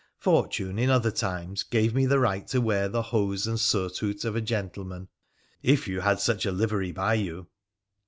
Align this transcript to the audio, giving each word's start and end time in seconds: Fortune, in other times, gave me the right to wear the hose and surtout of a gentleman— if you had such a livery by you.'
Fortune, 0.17 0.79
in 0.79 0.89
other 0.89 1.11
times, 1.11 1.61
gave 1.61 1.93
me 1.93 2.07
the 2.07 2.17
right 2.17 2.47
to 2.47 2.59
wear 2.59 2.89
the 2.89 3.03
hose 3.03 3.45
and 3.45 3.59
surtout 3.59 4.23
of 4.25 4.35
a 4.35 4.41
gentleman— 4.41 5.09
if 5.61 5.87
you 5.87 6.01
had 6.01 6.19
such 6.19 6.43
a 6.43 6.51
livery 6.51 6.91
by 6.91 7.13
you.' 7.13 7.45